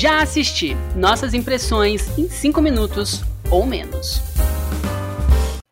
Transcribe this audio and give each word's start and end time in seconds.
Já 0.00 0.22
assisti. 0.22 0.76
Nossas 0.94 1.34
impressões 1.34 2.16
em 2.16 2.28
5 2.28 2.60
minutos 2.62 3.20
ou 3.50 3.66
menos. 3.66 4.20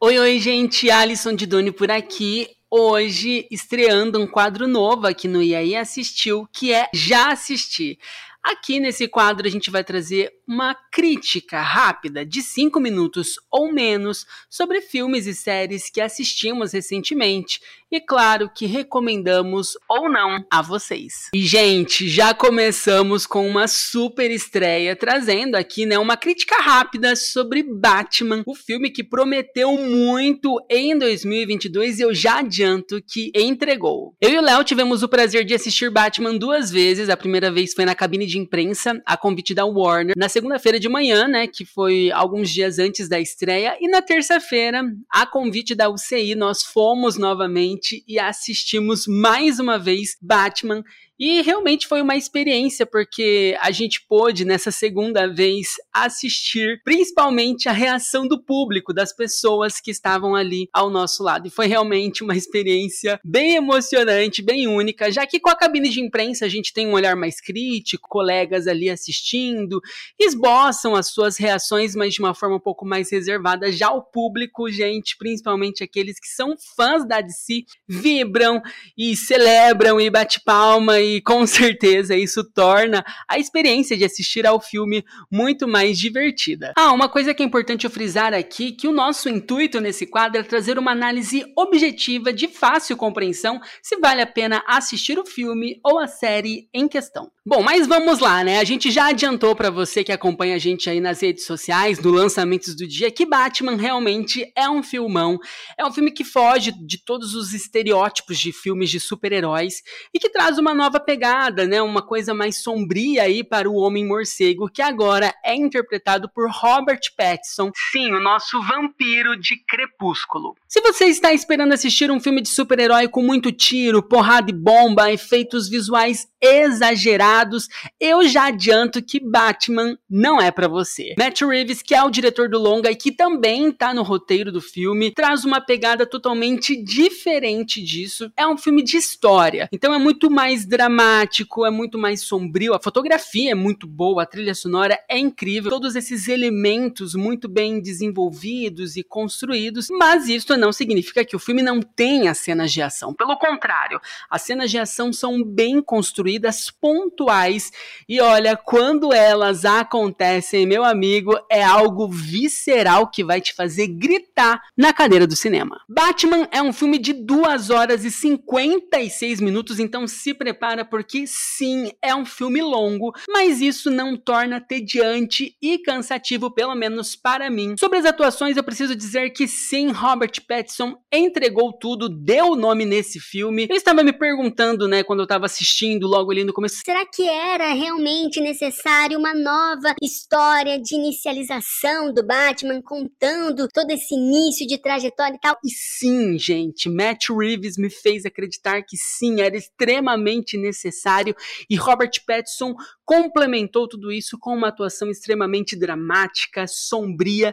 Oi, 0.00 0.16
oi, 0.16 0.38
gente. 0.38 0.88
Alisson 0.92 1.34
de 1.34 1.44
Doni 1.44 1.72
por 1.72 1.90
aqui. 1.90 2.46
Hoje 2.70 3.48
estreando 3.50 4.20
um 4.20 4.26
quadro 4.28 4.68
novo 4.68 5.08
aqui 5.08 5.26
no 5.26 5.42
IAI 5.42 5.74
Assistiu, 5.74 6.46
que 6.52 6.72
é 6.72 6.88
Já 6.94 7.32
Assisti. 7.32 7.98
Aqui 8.42 8.80
nesse 8.80 9.06
quadro 9.06 9.46
a 9.46 9.50
gente 9.50 9.70
vai 9.70 9.84
trazer 9.84 10.32
uma 10.48 10.74
crítica 10.74 11.60
rápida 11.60 12.26
de 12.26 12.42
5 12.42 12.80
minutos 12.80 13.36
ou 13.50 13.72
menos 13.72 14.26
sobre 14.50 14.80
filmes 14.80 15.26
e 15.26 15.34
séries 15.34 15.88
que 15.88 16.00
assistimos 16.00 16.72
recentemente 16.72 17.60
e 17.90 18.00
claro 18.00 18.50
que 18.52 18.64
recomendamos 18.64 19.76
ou 19.86 20.10
não 20.10 20.44
a 20.50 20.62
vocês. 20.62 21.28
E 21.34 21.40
gente, 21.40 22.08
já 22.08 22.32
começamos 22.32 23.26
com 23.26 23.46
uma 23.46 23.68
super 23.68 24.30
estreia 24.30 24.96
trazendo 24.96 25.56
aqui, 25.56 25.84
né, 25.84 25.98
uma 25.98 26.16
crítica 26.16 26.56
rápida 26.56 27.14
sobre 27.14 27.62
Batman, 27.62 28.42
o 28.46 28.54
filme 28.54 28.90
que 28.90 29.04
prometeu 29.04 29.76
muito 29.76 30.58
em 30.70 30.96
2022 30.98 31.98
e 31.98 32.02
eu 32.02 32.14
já 32.14 32.38
adianto 32.38 33.02
que 33.02 33.30
entregou. 33.34 34.14
Eu 34.20 34.30
e 34.30 34.38
o 34.38 34.42
Léo 34.42 34.64
tivemos 34.64 35.02
o 35.02 35.08
prazer 35.08 35.44
de 35.44 35.54
assistir 35.54 35.90
Batman 35.90 36.34
duas 36.34 36.70
vezes, 36.70 37.10
a 37.10 37.16
primeira 37.16 37.50
vez 37.50 37.74
foi 37.74 37.84
na 37.84 37.94
cabine 37.94 38.24
de 38.24 38.31
imprensa, 38.38 39.00
a 39.06 39.16
convite 39.16 39.54
da 39.54 39.64
Warner, 39.64 40.14
na 40.16 40.28
segunda-feira 40.28 40.78
de 40.78 40.88
manhã, 40.88 41.26
né, 41.28 41.46
que 41.46 41.64
foi 41.64 42.10
alguns 42.12 42.50
dias 42.50 42.78
antes 42.78 43.08
da 43.08 43.20
estreia, 43.20 43.76
e 43.80 43.88
na 43.88 44.02
terça-feira, 44.02 44.82
a 45.10 45.26
convite 45.26 45.74
da 45.74 45.88
UCI, 45.88 46.34
nós 46.34 46.62
fomos 46.62 47.16
novamente 47.16 48.04
e 48.06 48.18
assistimos 48.18 49.06
mais 49.06 49.58
uma 49.58 49.78
vez 49.78 50.16
Batman 50.20 50.82
e 51.24 51.40
realmente 51.40 51.86
foi 51.86 52.02
uma 52.02 52.16
experiência, 52.16 52.84
porque 52.84 53.56
a 53.60 53.70
gente 53.70 54.04
pôde, 54.08 54.44
nessa 54.44 54.72
segunda 54.72 55.32
vez, 55.32 55.68
assistir 55.92 56.82
principalmente 56.82 57.68
a 57.68 57.72
reação 57.72 58.26
do 58.26 58.42
público, 58.42 58.92
das 58.92 59.14
pessoas 59.14 59.80
que 59.80 59.92
estavam 59.92 60.34
ali 60.34 60.68
ao 60.72 60.90
nosso 60.90 61.22
lado. 61.22 61.46
E 61.46 61.50
foi 61.50 61.68
realmente 61.68 62.24
uma 62.24 62.36
experiência 62.36 63.20
bem 63.24 63.54
emocionante, 63.54 64.42
bem 64.42 64.66
única, 64.66 65.12
já 65.12 65.24
que 65.24 65.38
com 65.38 65.48
a 65.48 65.54
cabine 65.54 65.90
de 65.90 66.00
imprensa 66.00 66.44
a 66.44 66.48
gente 66.48 66.72
tem 66.72 66.88
um 66.88 66.94
olhar 66.94 67.14
mais 67.14 67.40
crítico, 67.40 68.08
colegas 68.22 68.68
ali 68.68 68.88
assistindo, 68.88 69.80
esboçam 70.16 70.94
as 70.94 71.08
suas 71.08 71.36
reações, 71.36 71.96
mas 71.96 72.14
de 72.14 72.20
uma 72.20 72.34
forma 72.34 72.56
um 72.56 72.60
pouco 72.60 72.86
mais 72.86 73.10
reservada. 73.10 73.72
Já 73.72 73.90
o 73.90 74.00
público, 74.00 74.70
gente, 74.70 75.16
principalmente 75.18 75.82
aqueles 75.82 76.20
que 76.20 76.28
são 76.28 76.54
fãs 76.76 77.04
da 77.04 77.20
DC, 77.20 77.64
vibram 77.88 78.62
e 78.96 79.16
celebram 79.16 80.00
e 80.00 80.08
bate 80.08 80.40
palma 80.44 81.00
e 81.00 81.20
com 81.20 81.44
certeza 81.48 82.16
isso 82.16 82.44
torna 82.44 83.04
a 83.28 83.40
experiência 83.40 83.96
de 83.96 84.04
assistir 84.04 84.46
ao 84.46 84.60
filme 84.60 85.04
muito 85.28 85.66
mais 85.66 85.98
divertida. 85.98 86.72
Ah, 86.76 86.92
uma 86.92 87.08
coisa 87.08 87.34
que 87.34 87.42
é 87.42 87.46
importante 87.46 87.84
eu 87.84 87.90
frisar 87.90 88.32
aqui, 88.32 88.70
que 88.70 88.86
o 88.86 88.92
nosso 88.92 89.28
intuito 89.28 89.80
nesse 89.80 90.06
quadro 90.06 90.40
é 90.40 90.44
trazer 90.44 90.78
uma 90.78 90.92
análise 90.92 91.44
objetiva 91.56 92.32
de 92.32 92.46
fácil 92.46 92.96
compreensão 92.96 93.60
se 93.82 93.96
vale 93.96 94.22
a 94.22 94.26
pena 94.26 94.62
assistir 94.68 95.18
o 95.18 95.26
filme 95.26 95.80
ou 95.84 95.98
a 95.98 96.06
série 96.06 96.68
em 96.72 96.86
questão. 96.86 97.32
Bom, 97.44 97.62
mas 97.62 97.88
vamos 97.88 98.11
lá, 98.20 98.42
né? 98.42 98.58
A 98.58 98.64
gente 98.64 98.90
já 98.90 99.08
adiantou 99.08 99.54
para 99.54 99.70
você 99.70 100.02
que 100.02 100.12
acompanha 100.12 100.56
a 100.56 100.58
gente 100.58 100.88
aí 100.88 101.00
nas 101.00 101.20
redes 101.20 101.44
sociais, 101.44 101.98
no 101.98 102.10
lançamentos 102.10 102.74
do 102.74 102.86
dia, 102.86 103.10
que 103.10 103.26
Batman 103.26 103.76
realmente 103.76 104.50
é 104.56 104.68
um 104.68 104.82
filmão. 104.82 105.38
É 105.78 105.84
um 105.84 105.92
filme 105.92 106.10
que 106.10 106.24
foge 106.24 106.72
de 106.72 107.02
todos 107.04 107.34
os 107.34 107.52
estereótipos 107.52 108.38
de 108.38 108.52
filmes 108.52 108.90
de 108.90 108.98
super-heróis 108.98 109.82
e 110.14 110.18
que 110.18 110.30
traz 110.30 110.58
uma 110.58 110.74
nova 110.74 110.98
pegada, 110.98 111.66
né? 111.66 111.80
Uma 111.82 112.02
coisa 112.02 112.34
mais 112.34 112.62
sombria 112.62 113.22
aí 113.22 113.44
para 113.44 113.68
o 113.68 113.76
Homem 113.76 114.06
Morcego, 114.06 114.68
que 114.68 114.82
agora 114.82 115.34
é 115.44 115.54
interpretado 115.54 116.30
por 116.32 116.50
Robert 116.50 117.00
Pattinson. 117.16 117.70
Sim, 117.90 118.12
o 118.12 118.20
nosso 118.20 118.60
vampiro 118.62 119.38
de 119.38 119.56
Crepúsculo. 119.66 120.54
Se 120.68 120.80
você 120.80 121.06
está 121.06 121.32
esperando 121.32 121.72
assistir 121.72 122.10
um 122.10 122.20
filme 122.20 122.40
de 122.40 122.48
super-herói 122.48 123.08
com 123.08 123.22
muito 123.22 123.52
tiro, 123.52 124.02
porrada 124.02 124.50
e 124.50 124.54
bomba, 124.54 125.12
efeitos 125.12 125.68
visuais 125.68 126.26
exagerados, 126.40 127.68
eu 128.02 128.26
já 128.26 128.46
adianto 128.46 129.00
que 129.00 129.20
Batman 129.20 129.96
não 130.10 130.40
é 130.40 130.50
para 130.50 130.66
você. 130.66 131.14
Matt 131.16 131.42
Reeves, 131.42 131.82
que 131.82 131.94
é 131.94 132.02
o 132.02 132.10
diretor 132.10 132.48
do 132.48 132.58
longa 132.58 132.90
e 132.90 132.96
que 132.96 133.12
também 133.12 133.68
está 133.68 133.94
no 133.94 134.02
roteiro 134.02 134.50
do 134.50 134.60
filme, 134.60 135.12
traz 135.12 135.44
uma 135.44 135.60
pegada 135.60 136.04
totalmente 136.04 136.74
diferente 136.82 137.80
disso. 137.80 138.32
É 138.36 138.44
um 138.44 138.58
filme 138.58 138.82
de 138.82 138.96
história, 138.96 139.68
então 139.72 139.94
é 139.94 139.98
muito 139.98 140.28
mais 140.28 140.66
dramático, 140.66 141.64
é 141.64 141.70
muito 141.70 141.96
mais 141.96 142.22
sombrio, 142.22 142.74
a 142.74 142.82
fotografia 142.82 143.52
é 143.52 143.54
muito 143.54 143.86
boa, 143.86 144.24
a 144.24 144.26
trilha 144.26 144.54
sonora 144.54 144.98
é 145.08 145.16
incrível, 145.16 145.70
todos 145.70 145.94
esses 145.94 146.26
elementos 146.26 147.14
muito 147.14 147.48
bem 147.48 147.80
desenvolvidos 147.80 148.96
e 148.96 149.04
construídos, 149.04 149.86
mas 149.90 150.28
isso 150.28 150.56
não 150.56 150.72
significa 150.72 151.24
que 151.24 151.36
o 151.36 151.38
filme 151.38 151.62
não 151.62 151.80
tenha 151.80 152.34
cenas 152.34 152.72
de 152.72 152.82
ação. 152.82 153.14
Pelo 153.14 153.36
contrário, 153.36 154.00
as 154.28 154.42
cenas 154.42 154.72
de 154.72 154.78
ação 154.78 155.12
são 155.12 155.40
bem 155.44 155.80
construídas, 155.80 156.68
pontuais, 156.68 157.70
e 158.08 158.20
olha, 158.20 158.56
quando 158.56 159.12
elas 159.12 159.64
acontecem, 159.64 160.66
meu 160.66 160.84
amigo, 160.84 161.38
é 161.50 161.62
algo 161.62 162.08
visceral 162.08 163.10
que 163.10 163.24
vai 163.24 163.40
te 163.40 163.54
fazer 163.54 163.86
gritar 163.86 164.60
na 164.76 164.92
cadeira 164.92 165.26
do 165.26 165.36
cinema. 165.36 165.80
Batman 165.88 166.48
é 166.50 166.62
um 166.62 166.72
filme 166.72 166.98
de 166.98 167.12
2 167.12 167.70
horas 167.70 168.04
e 168.04 168.10
56 168.10 169.40
minutos, 169.40 169.78
então 169.78 170.06
se 170.06 170.34
prepara 170.34 170.84
porque 170.84 171.24
sim, 171.26 171.90
é 172.00 172.14
um 172.14 172.24
filme 172.24 172.60
longo, 172.60 173.12
mas 173.28 173.60
isso 173.60 173.90
não 173.90 174.16
torna 174.16 174.60
tediante 174.60 175.56
e 175.60 175.78
cansativo, 175.78 176.50
pelo 176.50 176.74
menos 176.74 177.16
para 177.16 177.50
mim. 177.50 177.74
Sobre 177.78 177.98
as 177.98 178.04
atuações, 178.04 178.56
eu 178.56 178.64
preciso 178.64 178.94
dizer 178.96 179.30
que 179.30 179.46
sim, 179.46 179.90
Robert 179.90 180.32
Pattinson 180.46 180.96
entregou 181.12 181.72
tudo, 181.72 182.08
deu 182.08 182.52
o 182.52 182.56
nome 182.56 182.84
nesse 182.84 183.20
filme. 183.20 183.66
Eu 183.70 183.76
estava 183.76 184.02
me 184.02 184.12
perguntando, 184.12 184.88
né, 184.88 185.02
quando 185.02 185.20
eu 185.20 185.24
estava 185.24 185.46
assistindo 185.46 186.06
logo 186.06 186.30
ali 186.30 186.44
no 186.44 186.52
começo, 186.52 186.80
será 186.84 187.04
que 187.06 187.28
era 187.28 187.72
realmente 187.82 188.40
necessário 188.40 189.18
uma 189.18 189.34
nova 189.34 189.92
história 190.00 190.80
de 190.80 190.94
inicialização 190.94 192.14
do 192.14 192.24
Batman 192.24 192.80
contando 192.80 193.66
todo 193.74 193.90
esse 193.90 194.14
início 194.14 194.64
de 194.68 194.78
trajetória 194.78 195.34
e 195.34 195.40
tal? 195.40 195.58
E 195.64 195.68
sim, 195.68 196.38
gente, 196.38 196.88
Matt 196.88 197.30
Reeves 197.30 197.76
me 197.76 197.90
fez 197.90 198.24
acreditar 198.24 198.82
que 198.82 198.96
sim, 198.96 199.40
era 199.40 199.56
extremamente 199.56 200.56
necessário 200.56 201.34
e 201.68 201.74
Robert 201.74 202.12
Pattinson 202.24 202.72
complementou 203.04 203.88
tudo 203.88 204.12
isso 204.12 204.38
com 204.38 204.54
uma 204.54 204.68
atuação 204.68 205.10
extremamente 205.10 205.76
dramática, 205.76 206.68
sombria, 206.68 207.52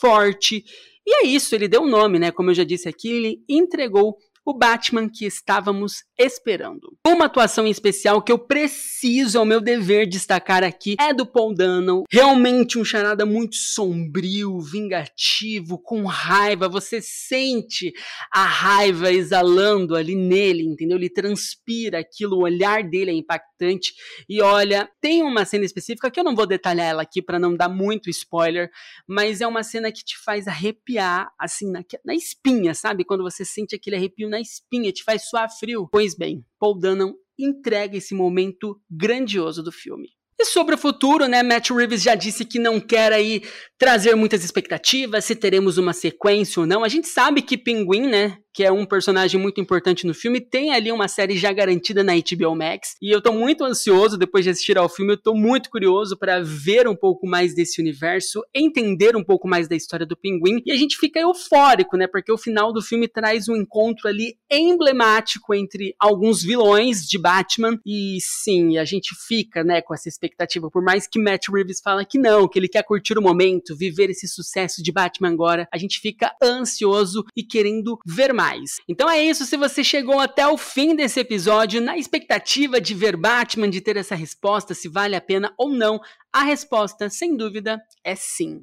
forte. 0.00 0.64
E 1.06 1.22
é 1.22 1.26
isso, 1.28 1.54
ele 1.54 1.68
deu 1.68 1.82
o 1.82 1.88
nome, 1.88 2.18
né? 2.18 2.32
Como 2.32 2.50
eu 2.50 2.54
já 2.54 2.64
disse 2.64 2.88
aqui, 2.88 3.08
ele 3.08 3.44
entregou 3.48 4.18
o 4.44 4.54
Batman 4.54 5.08
que 5.08 5.26
estávamos 5.26 6.04
esperando. 6.18 6.96
Uma 7.06 7.26
atuação 7.26 7.66
em 7.66 7.70
especial 7.70 8.22
que 8.22 8.32
eu 8.32 8.38
preciso, 8.38 9.38
é 9.38 9.40
o 9.40 9.44
meu 9.44 9.60
dever 9.60 10.06
destacar 10.06 10.64
aqui, 10.64 10.96
é 10.98 11.12
do 11.14 11.26
Paul 11.26 11.54
Dano. 11.54 12.04
Realmente 12.10 12.78
um 12.78 12.84
charada 12.84 13.24
muito 13.24 13.56
sombrio, 13.56 14.58
vingativo, 14.60 15.78
com 15.78 16.04
raiva. 16.04 16.68
Você 16.68 17.00
sente 17.00 17.92
a 18.32 18.44
raiva 18.44 19.12
exalando 19.12 19.94
ali 19.94 20.14
nele, 20.14 20.62
entendeu? 20.62 20.96
Ele 20.96 21.10
transpira 21.10 21.98
aquilo, 21.98 22.36
o 22.36 22.42
olhar 22.42 22.82
dele 22.82 23.10
é 23.10 23.14
impactante. 23.14 23.94
E 24.28 24.40
olha, 24.40 24.90
tem 25.00 25.22
uma 25.22 25.44
cena 25.44 25.64
específica 25.64 26.10
que 26.10 26.18
eu 26.18 26.24
não 26.24 26.34
vou 26.34 26.46
detalhar 26.46 26.86
ela 26.86 27.02
aqui 27.02 27.22
para 27.22 27.38
não 27.38 27.54
dar 27.56 27.68
muito 27.68 28.10
spoiler, 28.10 28.70
mas 29.06 29.40
é 29.40 29.46
uma 29.46 29.62
cena 29.62 29.92
que 29.92 30.04
te 30.04 30.18
faz 30.18 30.48
arrepiar, 30.48 31.30
assim, 31.38 31.70
na, 31.70 31.84
na 32.04 32.14
espinha, 32.14 32.74
sabe? 32.74 33.04
Quando 33.04 33.22
você 33.22 33.44
sente 33.44 33.74
aquele 33.74 33.96
arrepio 33.96 34.28
na 34.28 34.39
espinha, 34.40 34.92
te 34.92 35.04
faz 35.04 35.28
suar 35.28 35.48
frio. 35.50 35.88
Pois 35.90 36.16
bem, 36.16 36.44
Paul 36.58 36.78
Dano 36.78 37.14
entrega 37.38 37.96
esse 37.96 38.14
momento 38.14 38.80
grandioso 38.90 39.62
do 39.62 39.72
filme. 39.72 40.08
E 40.38 40.44
sobre 40.46 40.74
o 40.74 40.78
futuro, 40.78 41.26
né? 41.26 41.42
Matt 41.42 41.68
Reeves 41.68 42.02
já 42.02 42.14
disse 42.14 42.46
que 42.46 42.58
não 42.58 42.80
quer 42.80 43.12
aí 43.12 43.42
trazer 43.76 44.14
muitas 44.14 44.42
expectativas, 44.42 45.26
se 45.26 45.36
teremos 45.36 45.76
uma 45.76 45.92
sequência 45.92 46.60
ou 46.60 46.66
não. 46.66 46.82
A 46.82 46.88
gente 46.88 47.08
sabe 47.08 47.42
que 47.42 47.58
Pinguim, 47.58 48.08
né? 48.08 48.38
Que 48.52 48.64
é 48.64 48.72
um 48.72 48.84
personagem 48.84 49.40
muito 49.40 49.60
importante 49.60 50.06
no 50.06 50.14
filme, 50.14 50.40
tem 50.40 50.72
ali 50.72 50.90
uma 50.90 51.08
série 51.08 51.36
já 51.36 51.52
garantida 51.52 52.02
na 52.02 52.12
HBO 52.14 52.54
Max. 52.54 52.96
E 53.00 53.10
eu 53.10 53.20
tô 53.20 53.32
muito 53.32 53.64
ansioso 53.64 54.18
depois 54.18 54.44
de 54.44 54.50
assistir 54.50 54.76
ao 54.76 54.88
filme, 54.88 55.12
eu 55.12 55.16
tô 55.16 55.34
muito 55.34 55.70
curioso 55.70 56.16
para 56.16 56.40
ver 56.42 56.88
um 56.88 56.96
pouco 56.96 57.26
mais 57.26 57.54
desse 57.54 57.80
universo, 57.80 58.42
entender 58.54 59.16
um 59.16 59.24
pouco 59.24 59.46
mais 59.46 59.68
da 59.68 59.76
história 59.76 60.04
do 60.04 60.16
Pinguim. 60.16 60.60
E 60.66 60.72
a 60.72 60.76
gente 60.76 60.96
fica 60.96 61.20
eufórico, 61.20 61.96
né? 61.96 62.06
Porque 62.06 62.32
o 62.32 62.38
final 62.38 62.72
do 62.72 62.82
filme 62.82 63.06
traz 63.06 63.48
um 63.48 63.56
encontro 63.56 64.08
ali 64.08 64.36
emblemático 64.50 65.54
entre 65.54 65.94
alguns 65.98 66.42
vilões 66.42 67.06
de 67.06 67.18
Batman. 67.18 67.78
E 67.86 68.18
sim, 68.20 68.78
a 68.78 68.84
gente 68.84 69.14
fica, 69.26 69.62
né, 69.62 69.80
com 69.80 69.94
essa 69.94 70.08
expectativa. 70.08 70.70
Por 70.70 70.82
mais 70.82 71.06
que 71.06 71.20
Matt 71.20 71.48
Reeves 71.48 71.80
fala 71.82 72.04
que 72.04 72.18
não, 72.18 72.48
que 72.48 72.58
ele 72.58 72.68
quer 72.68 72.82
curtir 72.82 73.16
o 73.16 73.22
momento, 73.22 73.76
viver 73.76 74.10
esse 74.10 74.26
sucesso 74.26 74.82
de 74.82 74.92
Batman 74.92 75.30
agora, 75.30 75.68
a 75.72 75.78
gente 75.78 76.00
fica 76.00 76.34
ansioso 76.42 77.24
e 77.36 77.42
querendo 77.42 77.98
ver 78.04 78.32
mais 78.32 78.39
mais. 78.40 78.80
Então 78.88 79.08
é 79.10 79.22
isso, 79.22 79.44
se 79.44 79.54
você 79.54 79.84
chegou 79.84 80.18
até 80.18 80.48
o 80.48 80.56
fim 80.56 80.96
desse 80.96 81.20
episódio 81.20 81.78
na 81.78 81.98
expectativa 81.98 82.80
de 82.80 82.94
ver 82.94 83.14
Batman, 83.14 83.68
de 83.68 83.82
ter 83.82 83.98
essa 83.98 84.14
resposta 84.14 84.72
se 84.72 84.88
vale 84.88 85.14
a 85.14 85.20
pena 85.20 85.52
ou 85.58 85.68
não, 85.68 86.00
a 86.32 86.42
resposta, 86.42 87.10
sem 87.10 87.36
dúvida, 87.36 87.78
é 88.02 88.14
sim. 88.14 88.58